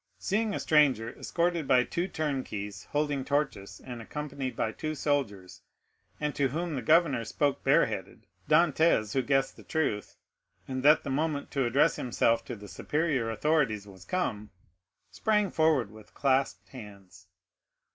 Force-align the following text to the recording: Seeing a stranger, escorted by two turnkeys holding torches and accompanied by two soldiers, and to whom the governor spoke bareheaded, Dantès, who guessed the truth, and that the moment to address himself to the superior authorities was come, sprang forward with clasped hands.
Seeing 0.17 0.55
a 0.55 0.59
stranger, 0.59 1.11
escorted 1.15 1.67
by 1.67 1.83
two 1.83 2.07
turnkeys 2.07 2.85
holding 2.85 3.23
torches 3.23 3.79
and 3.85 4.01
accompanied 4.01 4.55
by 4.55 4.71
two 4.71 4.95
soldiers, 4.95 5.61
and 6.19 6.33
to 6.33 6.47
whom 6.47 6.73
the 6.73 6.81
governor 6.81 7.23
spoke 7.23 7.63
bareheaded, 7.63 8.25
Dantès, 8.49 9.13
who 9.13 9.21
guessed 9.21 9.57
the 9.57 9.63
truth, 9.63 10.15
and 10.67 10.81
that 10.81 11.03
the 11.03 11.11
moment 11.11 11.51
to 11.51 11.65
address 11.65 11.97
himself 11.97 12.43
to 12.45 12.55
the 12.55 12.67
superior 12.67 13.29
authorities 13.29 13.85
was 13.85 14.03
come, 14.03 14.49
sprang 15.11 15.51
forward 15.51 15.91
with 15.91 16.15
clasped 16.15 16.69
hands. 16.69 17.27